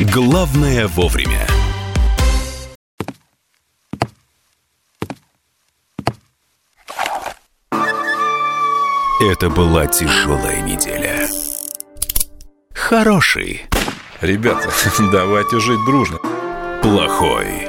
[0.00, 1.46] Главное вовремя.
[9.20, 11.28] Это была тяжелая неделя.
[12.72, 13.66] Хороший,
[14.20, 14.70] Ребята,
[15.12, 16.18] давайте жить дружно.
[16.82, 17.68] плохой,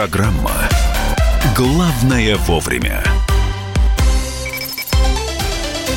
[0.00, 0.66] Программа
[1.54, 3.04] «Главное вовремя».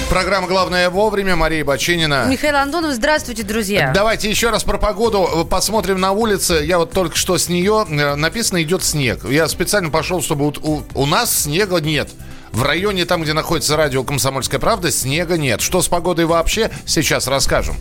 [0.09, 1.37] Программа «Главное вовремя».
[1.37, 2.25] Мария Бачинина.
[2.29, 3.93] Михаил Антонов, здравствуйте, друзья.
[3.95, 6.65] Давайте еще раз про погоду посмотрим на улице.
[6.65, 9.23] Я вот только что с нее э, написано идет снег.
[9.23, 12.09] Я специально пошел, чтобы вот у, у нас снега нет.
[12.51, 15.61] В районе там, где находится радио «Комсомольская правда», снега нет.
[15.61, 17.77] Что с погодой вообще, сейчас расскажем.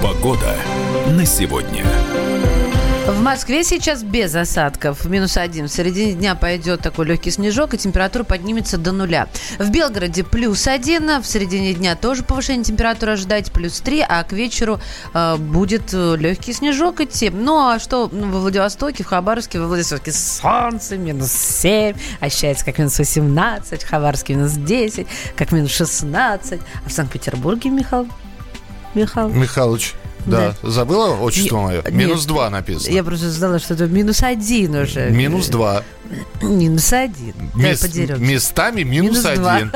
[0.00, 0.54] Погода
[1.08, 1.84] на сегодня.
[3.10, 5.04] В Москве сейчас без осадков.
[5.04, 5.66] Минус один.
[5.66, 9.28] В середине дня пойдет такой легкий снежок, и температура поднимется до нуля.
[9.58, 11.20] В Белгороде плюс один.
[11.20, 14.80] В середине дня тоже повышение температуры ожидать плюс три, а к вечеру
[15.12, 17.30] э, будет легкий снежок идти.
[17.30, 19.58] Ну, а что во Владивостоке, в Хабаровске?
[19.58, 25.72] Во Владивостоке солнце, минус 7, ощущается как минус 18, в Хабаровске минус 10, как минус
[25.72, 26.60] 16.
[26.86, 28.08] А в Санкт-Петербурге, Михаил?
[28.94, 29.28] Михаил?
[29.30, 29.94] Михалыч.
[30.26, 30.54] Да.
[30.62, 30.70] да.
[30.70, 31.82] Забыла отчество мое?
[31.90, 32.92] Минус два написано.
[32.92, 35.10] Я просто знала, что это минус один уже.
[35.10, 35.82] Минус два.
[36.42, 37.34] Минус один.
[37.52, 38.22] Подеремся.
[38.22, 39.72] местами минус, Минус один.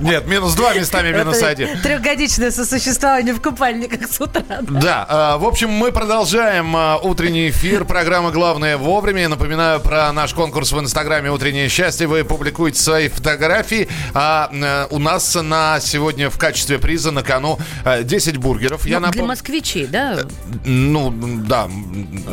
[0.00, 1.78] Нет, минус два, местами минус один.
[1.82, 4.42] Трехгодичное сосуществование в купальниках с утра.
[4.62, 7.84] Да, а, в общем, мы продолжаем а, утренний эфир.
[7.84, 9.22] Программа «Главное вовремя».
[9.22, 12.06] Я напоминаю про наш конкурс в Инстаграме «Утреннее счастье».
[12.06, 13.88] Вы публикуете свои фотографии.
[14.14, 18.86] А э, у нас на сегодня в качестве приза на кону э, 10 бургеров.
[18.86, 20.20] Я Ну, Для напом- москвичей, да?
[20.64, 21.12] Ну,
[21.46, 21.68] да.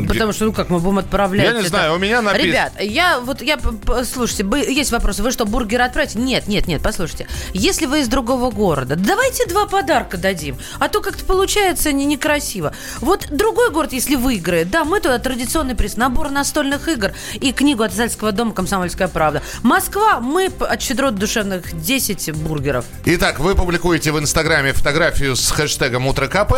[0.08, 1.70] Потому что, ну как мы будем отправлять Я не это?
[1.70, 3.60] знаю, у меня написано- Ребят, я вот, я,
[4.04, 4.44] слушайте,
[4.74, 5.22] есть вопросы.
[5.22, 6.18] Вы что, бургер отправите?
[6.18, 7.28] Нет, нет, нет, послушайте.
[7.54, 10.58] Если вы из другого города, давайте два подарка дадим.
[10.80, 12.74] А то как-то получается не- некрасиво.
[13.00, 17.84] Вот другой город, если выиграет, да, мы туда традиционный приз, набор настольных игр и книгу
[17.84, 19.44] от Зальского дома «Комсомольская правда».
[19.62, 22.86] Москва, мы от щедрот душевных 10 бургеров.
[23.06, 26.54] Итак, вы публикуете в Инстаграме фотографию с хэштегом «Утро КП».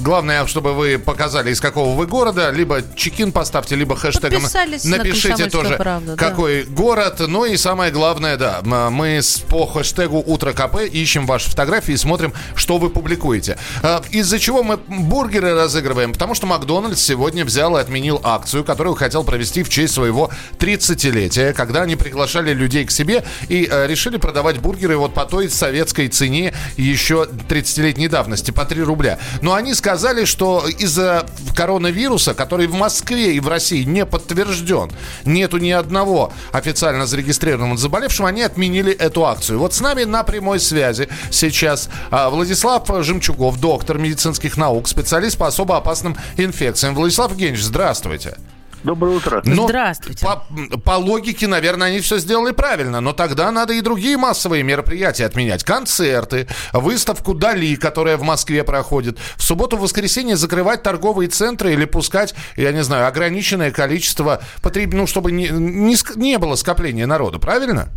[0.00, 2.50] Главное, чтобы вы показали, из какого вы города.
[2.50, 6.16] Либо чекин поставьте, либо хэштегом на напишите «Комсомольскую тоже, правду», да.
[6.16, 7.20] какой город.
[7.26, 12.32] Ну и самое главное, да, мы по хэштегу «Утро КП» ищем ваши фотографии и смотрим,
[12.54, 13.58] что вы публикуете.
[13.82, 16.12] А, Из-за чего мы бургеры разыгрываем?
[16.12, 21.52] Потому что Макдональдс сегодня взял и отменил акцию, которую хотел провести в честь своего 30-летия,
[21.52, 26.08] когда они приглашали людей к себе и э, решили продавать бургеры вот по той советской
[26.08, 29.17] цене еще 30-летней давности, по 3 рубля.
[29.42, 34.90] Но они сказали, что из-за коронавируса, который в Москве и в России не подтвержден,
[35.24, 39.58] нету ни одного официально зарегистрированного заболевшего, они отменили эту акцию.
[39.58, 45.46] Вот с нами на прямой связи сейчас а, Владислав Жемчугов, доктор медицинских наук, специалист по
[45.46, 46.94] особо опасным инфекциям.
[46.94, 48.36] Владислав Евгеньевич, здравствуйте.
[48.84, 49.42] Доброе утро.
[49.44, 50.24] Но Здравствуйте.
[50.24, 50.44] По,
[50.78, 55.64] по логике, наверное, они все сделали правильно, но тогда надо и другие массовые мероприятия отменять.
[55.64, 59.18] Концерты, выставку Дали, которая в Москве проходит.
[59.36, 64.92] В субботу-воскресенье закрывать торговые центры или пускать, я не знаю, ограниченное количество потреб...
[64.92, 67.88] ну, чтобы не, не, не было скопления народа, правильно?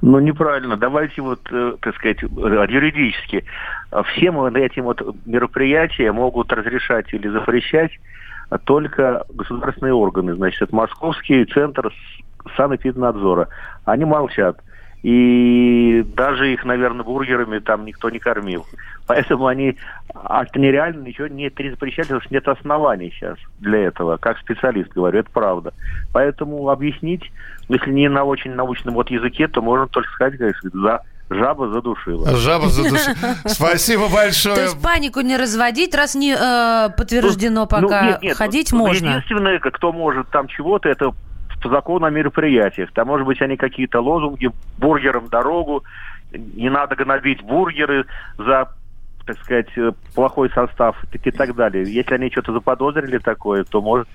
[0.00, 0.76] Ну, неправильно.
[0.76, 3.44] Давайте вот, э, так сказать, юридически.
[3.90, 7.90] э, Все мы этим вот мероприятия могут разрешать или запрещать
[8.56, 10.34] только государственные органы.
[10.34, 11.92] Значит, это Московский центр
[12.56, 13.48] санэпиднадзора.
[13.84, 14.60] Они молчат.
[15.02, 18.66] И даже их, наверное, бургерами там никто не кормил.
[19.06, 19.76] Поэтому они,
[20.12, 24.16] а это нереально, ничего не запрещать, потому что нет оснований сейчас для этого.
[24.16, 25.72] Как специалист говорю, это правда.
[26.12, 27.30] Поэтому объяснить,
[27.68, 32.36] если не на очень научном вот языке, то можно только сказать, как за жаба задушила.
[32.36, 33.10] Жаба за душу.
[33.46, 34.62] Спасибо То большое.
[34.62, 38.02] есть панику не разводить, раз не э, подтверждено пока.
[38.02, 39.08] Ну, нет, нет, Ходить ну, можно.
[39.08, 41.12] Единственное, кто может там чего-то, это
[41.62, 42.90] по закону о мероприятиях.
[42.92, 45.82] Там, может быть, они какие-то лозунги, бургерам дорогу,
[46.32, 48.06] не надо гнобить бургеры
[48.38, 48.68] за
[49.26, 51.84] так сказать, э, плохой состав и и так далее.
[51.84, 54.08] Если они что-то заподозрили такое, то может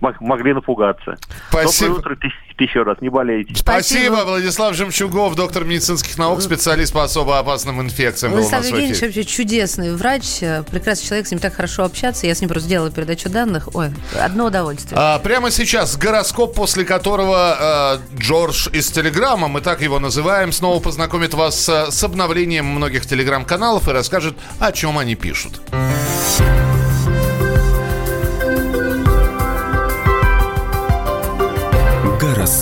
[0.00, 1.16] могли напугаться.
[1.50, 1.96] Спасибо.
[1.96, 3.54] Доброе утро ты- еще раз, не болейте.
[3.54, 8.32] Спасибо, Владислав Жемчугов, доктор медицинских наук, специалист по особо опасным инфекциям.
[8.32, 12.26] Владислав Евгеньевич вообще чудесный врач, прекрасный человек, с ним так хорошо общаться.
[12.26, 13.68] Я с ним просто сделала передачу данных.
[13.74, 14.98] Ой, одно удовольствие.
[15.00, 20.80] А, прямо сейчас гороскоп, после которого э, Джордж из Телеграма, мы так его называем, снова
[20.80, 25.60] познакомит вас э, с обновлением многих телеграм-каналов и расскажет, о чем они пишут.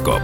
[0.06, 0.22] Гороскоп.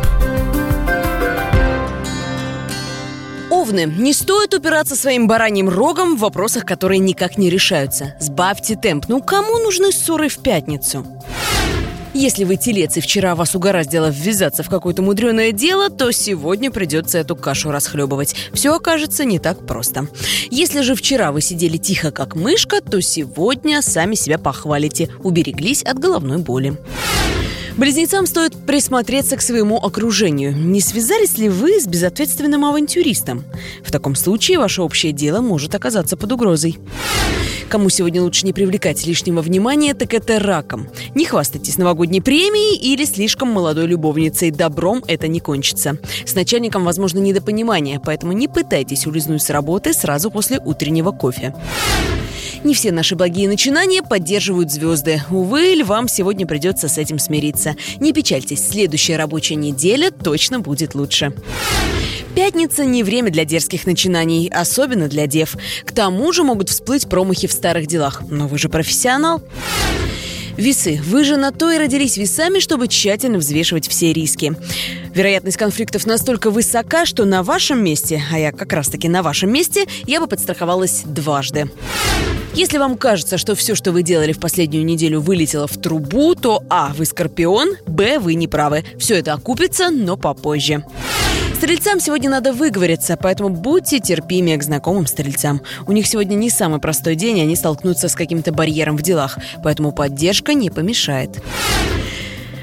[3.51, 8.15] Овны, не стоит упираться своим бараньим рогом в вопросах, которые никак не решаются.
[8.19, 9.07] Сбавьте темп.
[9.09, 11.07] Ну, кому нужны ссоры в пятницу?
[12.15, 17.19] Если вы телец и вчера вас угораздило ввязаться в какое-то мудреное дело, то сегодня придется
[17.19, 18.35] эту кашу расхлебывать.
[18.53, 20.09] Все окажется не так просто.
[20.51, 25.99] Если же вчера вы сидели тихо, как мышка, то сегодня сами себя похвалите, убереглись от
[25.99, 26.77] головной боли.
[27.77, 30.55] Близнецам стоит присмотреться к своему окружению.
[30.55, 33.45] Не связались ли вы с безответственным авантюристом?
[33.83, 36.79] В таком случае ваше общее дело может оказаться под угрозой.
[37.71, 40.89] Кому сегодня лучше не привлекать лишнего внимания, так это раком.
[41.15, 44.51] Не хвастайтесь новогодней премией или слишком молодой любовницей.
[44.51, 45.97] Добром это не кончится.
[46.27, 51.55] С начальником возможно недопонимание, поэтому не пытайтесь улизнуть с работы сразу после утреннего кофе.
[52.65, 55.23] Не все наши благие начинания поддерживают звезды.
[55.31, 57.75] Увы, львам сегодня придется с этим смириться.
[57.99, 61.33] Не печальтесь, следующая рабочая неделя точно будет лучше.
[62.37, 65.57] Пятница не время для дерзких начинаний, особенно для дев.
[65.85, 68.23] К тому же могут всплыть промахи в старых делах.
[68.31, 69.43] Но вы же профессионал.
[70.57, 71.01] Весы.
[71.05, 74.55] Вы же на то и родились весами, чтобы тщательно взвешивать все риски.
[75.15, 79.87] Вероятность конфликтов настолько высока, что на вашем месте, а я как раз-таки на вашем месте,
[80.07, 81.71] я бы подстраховалась дважды.
[82.55, 86.63] Если вам кажется, что все, что вы делали в последнюю неделю, вылетело в трубу, то
[86.69, 86.93] А.
[86.95, 88.19] Вы скорпион, Б.
[88.19, 88.85] Вы не правы.
[88.99, 90.85] Все это окупится, но попозже.
[91.63, 95.63] Стрельцам сегодня надо выговориться, поэтому будьте терпимее к знакомым стрельцам.
[95.87, 99.39] У них сегодня не самый простой день, и они столкнутся с каким-то барьером в делах,
[99.63, 101.41] поэтому поддержка не помешает.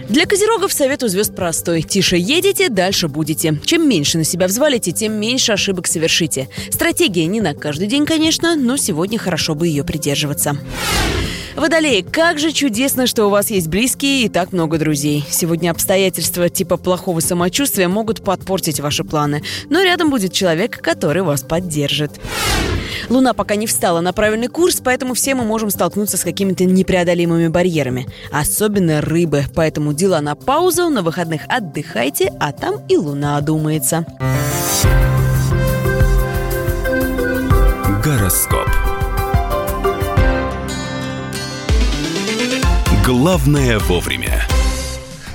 [0.09, 1.81] Для козерогов совет у звезд простой.
[1.81, 3.57] Тише едете, дальше будете.
[3.63, 6.49] Чем меньше на себя взвалите, тем меньше ошибок совершите.
[6.69, 10.57] Стратегия не на каждый день, конечно, но сегодня хорошо бы ее придерживаться.
[11.59, 15.25] Водолей, как же чудесно, что у вас есть близкие и так много друзей.
[15.29, 21.41] Сегодня обстоятельства типа плохого самочувствия могут подпортить ваши планы, но рядом будет человек, который вас
[21.41, 22.11] поддержит.
[23.09, 27.49] Луна пока не встала на правильный курс, поэтому все мы можем столкнуться с какими-то непреодолимыми
[27.49, 28.07] барьерами.
[28.31, 34.05] Особенно рыбы, поэтому дела на паузу, на выходных отдыхайте, а там и Луна одумается.
[38.01, 38.69] Гороскоп.
[43.09, 44.45] Главное вовремя.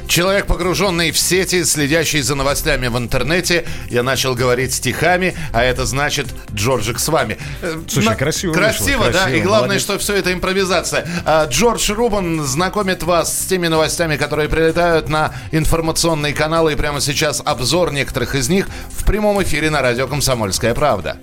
[0.07, 5.85] Человек, погруженный в сети, следящий за новостями в интернете, я начал говорить стихами, а это
[5.85, 7.37] значит Джорджик с вами.
[7.63, 9.83] Э, Слушай, На- красиво Красиво, вышло, да, красиво, и главное, молодец.
[9.83, 11.05] что все это импровизация.
[11.25, 17.01] А, Джордж Рубан знакомит вас с теми новостями, которые прилетают на информационные каналы, и прямо
[17.01, 21.19] сейчас обзор некоторых из них в прямом эфире на радио «Комсомольская правда».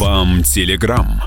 [0.00, 1.20] Вам телеграм.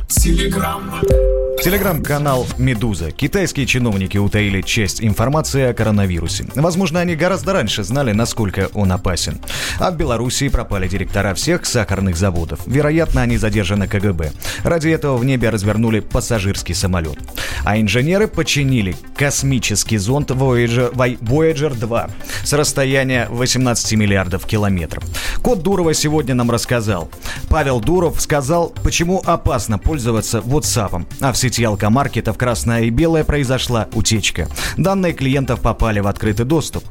[1.63, 3.12] Телеграм-канал «Медуза».
[3.12, 6.45] Китайские чиновники утаили часть информации о коронавирусе.
[6.56, 9.39] Возможно, они гораздо раньше знали, насколько он опасен.
[9.80, 12.60] А в Белоруссии пропали директора всех сахарных заводов.
[12.65, 14.34] Вероятно, они задержаны КГБ.
[14.65, 17.17] Ради этого в небе развернули пассажирский самолет.
[17.63, 22.10] А инженеры починили космический зонд Voyager, Voyager 2
[22.43, 25.06] с расстояния 18 миллиардов километров.
[25.41, 27.10] Кот Дурова сегодня нам рассказал.
[27.49, 31.06] Павел Дуров сказал, почему опасно пользоваться WhatsApp.
[31.21, 34.48] А в сети алкомаркетов «Красное и белое» произошла утечка.
[34.78, 36.84] Данные клиентов попали в открытый доступ.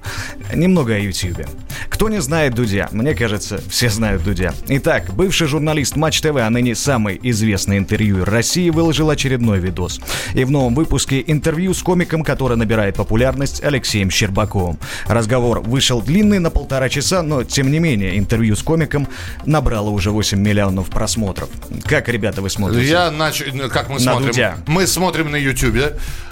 [0.55, 1.47] Немного о YouTube.
[1.89, 2.89] Кто не знает Дудя?
[2.93, 4.55] Мне кажется, все знают Дудя.
[4.69, 10.01] Итак, бывший журналист Матч ТВ, а ныне самый известный интервьюер России, выложил очередной видос.
[10.35, 14.79] И в новом выпуске интервью с комиком, который набирает популярность, Алексеем Щербаковым.
[15.07, 19.09] Разговор вышел длинный на полтора часа, но тем не менее интервью с комиком
[19.45, 21.49] набрало уже 8 миллионов просмотров.
[21.85, 22.91] Как, ребята, вы смотрите?
[22.91, 24.27] Я начал, как мы На смотрим?
[24.29, 24.52] Дудя.
[24.67, 25.37] Мы смотрим на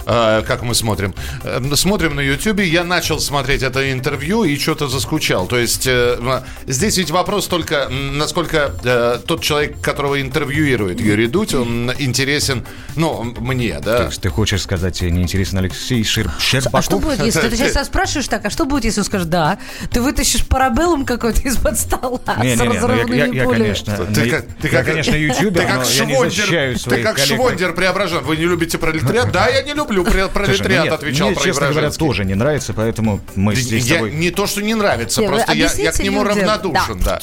[0.05, 1.13] как мы смотрим.
[1.43, 2.67] Э, смотрим на Ютубе.
[2.67, 5.47] Я начал смотреть это интервью и что-то заскучал.
[5.47, 11.53] То есть э, здесь ведь вопрос только, насколько э, тот человек, которого интервьюирует Юрий Дудь,
[11.53, 13.97] он интересен, ну, мне, да.
[13.97, 16.03] То есть ты хочешь сказать, тебе не интересен Алексей.
[16.03, 16.73] Щербаков?
[16.73, 19.57] А что будет, если ты сейчас спрашиваешь так, а что будет, если он скажет да?
[19.91, 23.45] Ты вытащишь парабеллум какой-то из-под стола Не, с не, не, ну, я, разрывными я- я,
[23.45, 26.77] конечно, Ты как, ты я, как, конечно, ютубер, ты как но я не Швондер, защищаю
[26.77, 27.35] ты как коллег.
[27.35, 28.23] Швондер Преображен.
[28.23, 29.31] Вы не любите пролетариат?
[29.31, 33.21] Да, я не люблю ну пролетариат, нет, отвечал мне, честно говоря, тоже не нравится, поэтому
[33.35, 34.11] мы здесь с тобой...
[34.11, 37.19] не то, что не нравится, просто я, к нему равнодушен, да.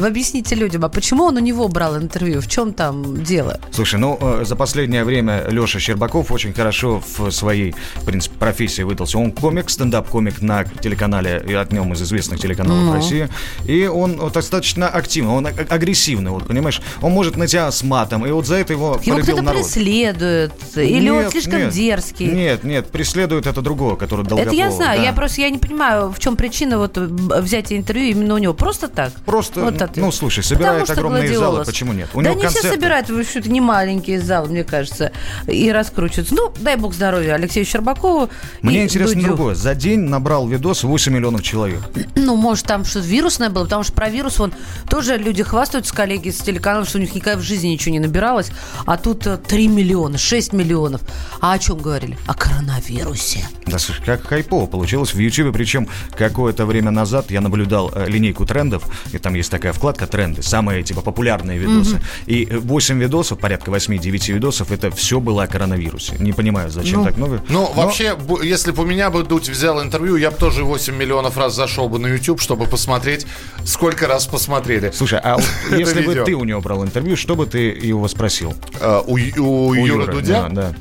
[0.00, 2.40] Вы объясните людям, а почему он у него брал интервью?
[2.40, 3.60] В чем там дело?
[3.70, 8.80] Слушай, ну, э, за последнее время Леша Щербаков очень хорошо в своей, в принципе, профессии
[8.80, 9.18] выдался.
[9.18, 12.92] Он комик, стендап-комик на телеканале, и одном из известных телеканалов Ну.
[12.94, 13.28] России.
[13.66, 16.80] И он достаточно активный, он агрессивный, вот, понимаешь?
[17.02, 19.60] Он может на тебя с матом, и вот за это его Его кто-то народ.
[19.62, 20.52] преследует?
[20.76, 21.72] Или он Нет, слишком нет.
[21.74, 22.26] дерзкий?
[22.26, 24.46] Нет, нет, преследует это другого, который Долгополов.
[24.46, 25.04] Это я знаю, да.
[25.04, 28.54] я просто я не понимаю, в чем причина вот э, взять интервью именно у него.
[28.54, 29.12] Просто так?
[29.26, 30.04] Просто, Вот ответ.
[30.04, 31.66] ну, слушай, что огромные залы, гладиолус.
[31.66, 32.08] почему нет?
[32.14, 32.76] У да него не все концерты.
[32.76, 35.12] собирают, вы что-то не маленькие залы, мне кажется,
[35.46, 36.34] и раскручиваются.
[36.34, 38.28] Ну, дай бог здоровья Алексею Щербакову
[38.62, 39.26] Мне интересно Дудю.
[39.28, 39.54] другое.
[39.54, 41.80] За день набрал видос 8 миллионов человек.
[42.14, 44.52] Ну, может, там что-то вирусное было, потому что про вирус, вон,
[44.88, 48.50] тоже люди хвастаются, коллеги с телеканалом, что у них никогда в жизни ничего не набиралось,
[48.86, 51.00] а тут э, 3 миллиона, 6 миллионов.
[51.40, 52.16] А о чем говорили?
[52.26, 53.46] О коронавирусе.
[53.66, 55.52] Да, слушай, как хайпово получилось в Ютубе.
[55.52, 60.42] Причем какое-то время назад я наблюдал э, линейку трендов, и там есть такая вкладка «Тренды»,
[60.42, 61.94] самые типа популярные видосы.
[61.94, 62.02] Мгм.
[62.26, 66.16] И э, 8 видосов, порядка 8-9 видосов, это все было о коронавирусе.
[66.18, 67.42] Не понимаю, зачем так много.
[67.48, 70.94] Ну, Но- вообще, если бы у меня бы Дудь взял интервью, я бы тоже 8
[70.94, 73.26] миллионов раз зашел бы на YouTube, чтобы посмотреть,
[73.64, 74.92] сколько раз посмотрели.
[74.94, 75.44] Слушай, а вот
[75.78, 78.54] если бы ты у него брал интервью, что бы ты его спросил?
[78.80, 80.48] Э, у, Ю- у Юры Дудя?
[80.48, 80.74] Да, да.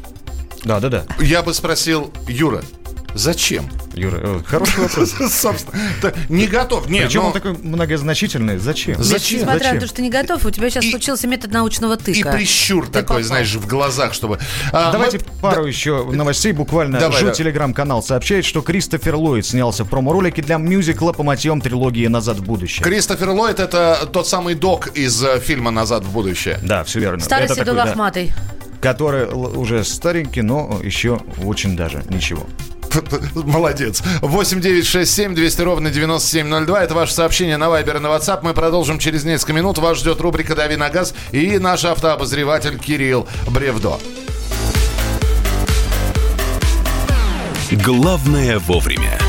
[0.66, 1.06] Да, да, да.
[1.22, 2.62] Я бы спросил, Юра,
[3.16, 3.70] зачем?
[3.94, 5.12] Юра, э, хороший вопрос.
[5.34, 6.90] Собственно, да, не готов.
[6.90, 8.58] Нет, Причем ну, он такой многозначительный.
[8.58, 9.02] Зачем?
[9.04, 9.40] Зачем?
[9.40, 9.76] Несмотря Зачем?
[9.76, 12.32] на то, что ты не готов, у тебя сейчас случился метод научного И тыка.
[12.32, 13.24] прищур Ты такой, попал.
[13.24, 14.40] знаешь, в глазах, чтобы...
[14.72, 16.52] А, Давайте мы- пару еще новостей.
[16.54, 17.36] Буквально Давай, Жу давай.
[17.36, 22.44] телеграм-канал сообщает, что Кристофер Ллойд снялся в промо-ролике для мюзикла по мотивам трилогии «Назад в
[22.44, 22.84] будущее».
[22.84, 26.60] Кристофер Ллойд это тот самый док из э, фильма «Назад в будущее».
[26.64, 27.20] Да, все верно.
[27.24, 28.32] Старый Это седой такой, да, лохматый.
[28.82, 32.46] который уже старенький, но еще очень даже ничего.
[33.36, 34.02] Молодец.
[34.22, 36.84] 8 9 6 7 200 ровно 9702.
[36.84, 38.40] Это ваше сообщение на Вайбер и на WhatsApp.
[38.44, 39.78] Мы продолжим через несколько минут.
[39.78, 44.00] Вас ждет рубрика «Дави на газ» и наш автообозреватель Кирилл Бревдо.
[47.72, 49.20] Главное вовремя.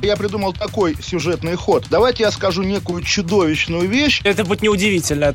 [0.00, 1.84] Я придумал такой сюжетный ход.
[1.90, 4.22] Давайте я скажу некую чудовищную вещь.
[4.24, 5.34] Это будет неудивительно.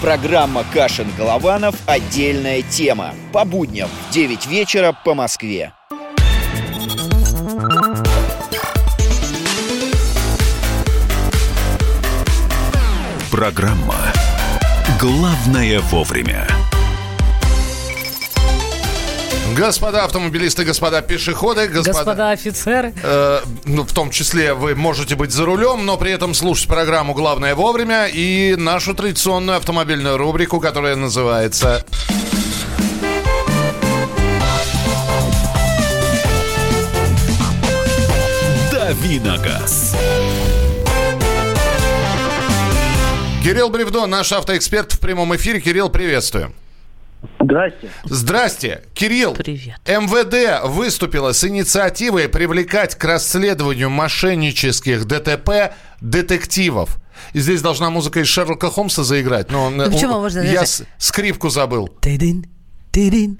[0.00, 3.14] Программа Кашин-Голованов «Отдельная тема».
[3.34, 5.74] По будням в 9 вечера по Москве.
[13.30, 13.94] Программа
[14.98, 16.46] «Главное вовремя».
[19.56, 21.92] Господа автомобилисты, господа пешеходы, господа...
[21.92, 22.94] Господа офицеры.
[23.02, 27.14] Э, ну, в том числе вы можете быть за рулем, но при этом слушать программу
[27.14, 31.84] «Главное вовремя» и нашу традиционную автомобильную рубрику, которая называется...
[38.72, 39.96] «Дави на газ».
[43.42, 45.60] Кирилл Бревдо, наш автоэксперт в прямом эфире.
[45.60, 46.52] Кирилл, приветствую.
[47.40, 47.90] Здрасте.
[48.04, 49.34] Здрасте, Кирилл.
[49.34, 49.76] Привет.
[49.86, 56.96] МВД выступила с инициативой привлекать к расследованию мошеннических ДТП детективов.
[57.34, 59.50] И здесь должна музыка из Шерлока Холмса заиграть.
[59.50, 61.88] Но Ну, почему можно Я даже- скрипку забыл.
[61.88, 62.46] Тыдын,
[62.92, 63.39] тыдын,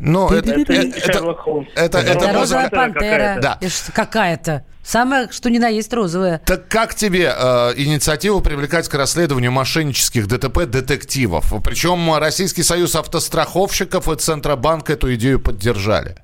[0.00, 3.38] Ну, это, это, это, это, Это розовая пантера.
[3.40, 3.58] Да.
[3.92, 4.64] Какая-то.
[4.84, 6.42] Самое, что ни на есть розовая.
[6.44, 11.54] Так как тебе э, инициативу привлекать к расследованию мошеннических ДТП детективов?
[11.64, 16.16] Причем Российский союз автостраховщиков и Центробанк эту идею поддержали.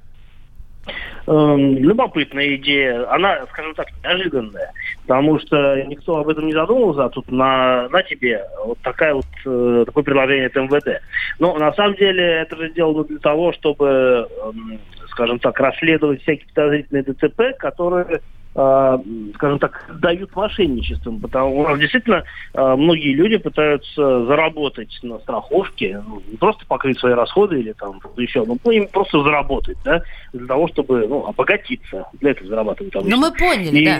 [1.31, 3.09] Эм, любопытная идея.
[3.09, 4.72] Она, скажем так, неожиданная.
[5.03, 9.26] Потому что никто об этом не задумывался, а тут на, на тебе вот такая вот,
[9.47, 11.01] э, такое предложение от МВД.
[11.39, 16.49] Но на самом деле это же сделано для того, чтобы, эм, скажем так, расследовать всякие
[16.53, 18.18] подозрительные ДТП, которые э,
[18.53, 26.21] скажем так, дают мошенничеством, потому что действительно э, многие люди пытаются заработать на страховке, ну,
[26.29, 30.47] не просто покрыть свои расходы или там еще, но ну, им просто заработать, да, для
[30.49, 32.07] того, чтобы ну, обогатиться.
[32.21, 33.17] Для этого зарабатывают обычно.
[33.17, 33.99] Ну, мы поняли, И- да.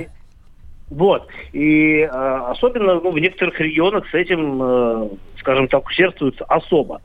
[0.91, 1.29] Вот.
[1.53, 7.01] И э, особенно ну, в некоторых регионах с этим, э, скажем так, усердствуется особо.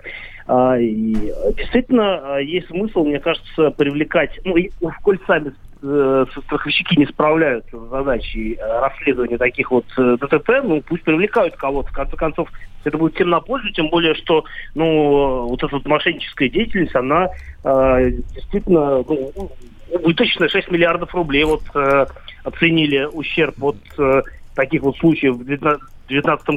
[0.48, 1.14] А, и
[1.56, 4.70] действительно, а, есть смысл, мне кажется, привлекать, ну, и,
[5.02, 5.54] коль сами
[5.86, 11.56] э, страховщики не справляются с задачей э, расследования таких вот э, ДТП, ну, пусть привлекают
[11.56, 11.90] кого-то.
[11.90, 12.50] В конце концов,
[12.84, 17.30] это будет всем на пользу, тем более, что, ну, вот эта вот мошенническая деятельность, она
[17.64, 19.52] э, действительно, ну,
[19.92, 22.06] убыточная, 6 миллиардов рублей вот э,
[22.44, 24.22] оценили ущерб от э,
[24.56, 25.95] таких вот случаев в 2019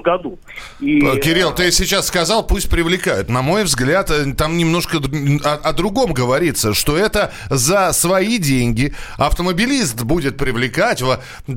[0.03, 0.39] году.
[0.81, 1.05] И...
[1.05, 3.29] Э, Кирилл, ты сейчас сказал, пусть привлекают.
[3.29, 8.95] На мой взгляд, э, там немножко о, о другом говорится, что это за свои деньги
[9.17, 11.03] автомобилист будет привлекать,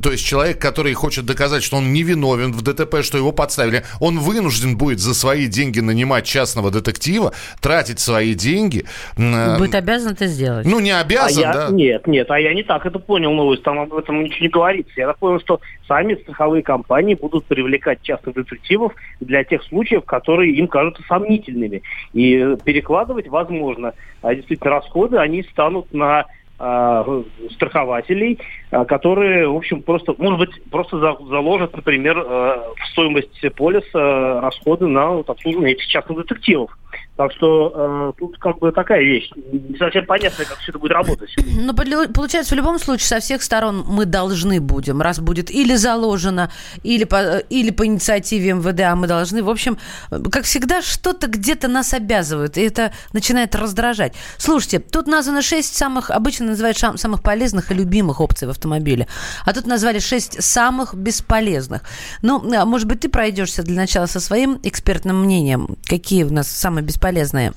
[0.01, 4.19] то есть человек, который хочет доказать, что он невиновен в ДТП, что его подставили, он
[4.19, 8.85] вынужден будет за свои деньги нанимать частного детектива, тратить свои деньги.
[9.17, 10.65] Э, будет обязан это сделать.
[10.65, 11.65] Ну, не обязан, а да?
[11.65, 14.49] Я, нет, нет, а я не так это понял новость, там об этом ничего не
[14.49, 14.93] говорится.
[14.95, 20.53] Я так понял, что сами страховые компании будут привлекать частных детективов для тех случаев, которые
[20.53, 21.81] им кажутся сомнительными.
[22.13, 23.93] И перекладывать возможно.
[24.21, 26.25] А действительно, расходы, они станут на
[26.63, 27.23] а,
[27.53, 28.37] страхователей,
[28.69, 34.85] а, которые, в общем, просто, может быть, просто заложат, например, э, в стоимость полиса расходы
[34.85, 36.77] на вот, обслуживание этих частных детективов.
[37.21, 39.29] Так что э, тут как бы такая вещь.
[39.35, 41.29] Не совсем понятно, как все это будет работать.
[41.61, 46.51] Но получается, в любом случае, со всех сторон мы должны будем, раз будет или заложено,
[46.81, 49.43] или по, или по инициативе МВД, а мы должны.
[49.43, 49.77] В общем,
[50.09, 54.15] как всегда, что-то где-то нас обязывают, и это начинает раздражать.
[54.39, 59.05] Слушайте, тут названо шесть самых, обычно называют самых полезных и любимых опций в автомобиле,
[59.45, 61.83] а тут назвали шесть самых бесполезных.
[62.23, 66.47] Ну, а может быть, ты пройдешься для начала со своим экспертным мнением, какие у нас
[66.47, 67.51] самые бесполезные полезные?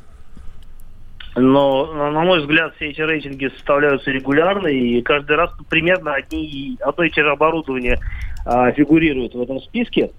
[1.36, 7.04] Но, на мой взгляд, все эти рейтинги составляются регулярно, и каждый раз примерно одни, одно
[7.04, 7.98] и те же оборудование
[8.44, 10.10] а, фигурирует в этом списке.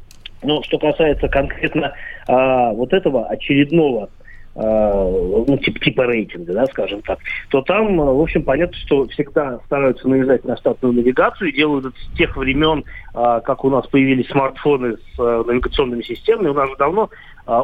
[0.44, 1.94] Но что касается конкретно
[2.28, 4.10] а, вот этого очередного
[4.56, 10.08] ну, типа, типа рейтинга, да, скажем так, то там, в общем, понятно, что всегда стараются
[10.08, 14.96] навязать на штатную навигацию, делают это с тех времен, э, как у нас появились смартфоны
[14.96, 17.10] с э, навигационными системами, у нас же давно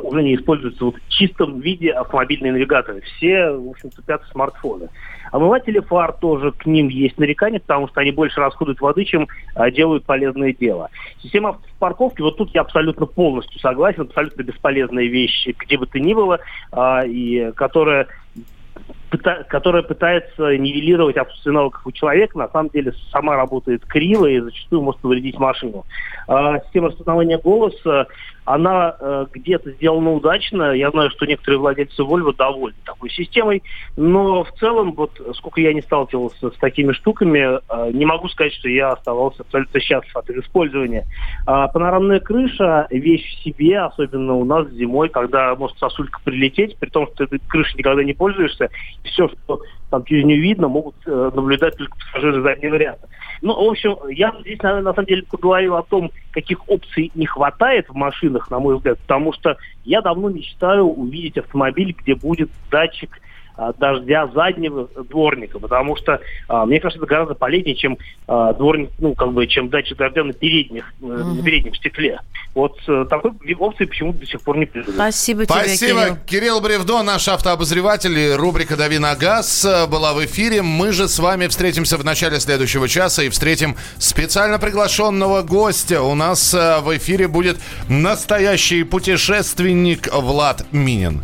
[0.03, 3.01] уже не используются вот в чистом виде автомобильные навигаторы.
[3.01, 4.89] Все, в общем, цепятся смартфоны.
[5.31, 9.71] Омыватели фар тоже к ним есть нарекания, потому что они больше расходуют воды, чем а,
[9.71, 10.89] делают полезное дело.
[11.21, 16.13] Система парковки, вот тут я абсолютно полностью согласен, абсолютно бесполезная вещь, где бы то ни
[16.13, 16.39] было,
[16.71, 18.07] а, и которая
[19.17, 24.81] которая пытается нивелировать отсутствие навыков у человека, на самом деле сама работает криво и зачастую
[24.81, 25.85] может повредить машину.
[26.27, 28.07] А, система распознавания голоса,
[28.45, 30.73] она э, где-то сделана удачно.
[30.73, 33.61] Я знаю, что некоторые владельцы Volvo довольны такой системой,
[33.95, 38.53] но в целом, вот сколько я не сталкивался с такими штуками, э, не могу сказать,
[38.53, 41.05] что я оставался абсолютно счастлив от их использования.
[41.45, 46.89] А панорамная крыша– вещь в себе, особенно у нас зимой, когда может сосулька прилететь, при
[46.89, 48.69] том, что ты крышей никогда не пользуешься,
[49.03, 53.09] все, что там через нее видно, могут э, наблюдать только пассажиры заднего ряда.
[53.41, 57.25] Ну, в общем, я здесь, наверное, на самом деле поговорил о том, каких опций не
[57.25, 62.49] хватает в машинах, на мой взгляд, потому что я давно мечтаю увидеть автомобиль, где будет
[62.69, 63.19] датчик
[63.77, 67.97] дождя заднего дворника, потому что, а, мне кажется, это гораздо полезнее, чем
[68.27, 71.23] а, дворник, ну, как бы, чем датчик дождя на, передних, mm-hmm.
[71.35, 72.19] на переднем стекле.
[72.53, 74.95] Вот э, такой опции почему-то до сих пор не придумали.
[74.95, 76.01] Спасибо тебе, Спасибо.
[76.01, 76.17] Кирилл.
[76.25, 80.61] Кирилл Бревдо, наш автообозреватель, рубрика «Дави на газ» была в эфире.
[80.61, 86.01] Мы же с вами встретимся в начале следующего часа и встретим специально приглашенного гостя.
[86.01, 91.23] У нас в эфире будет настоящий путешественник Влад Минин.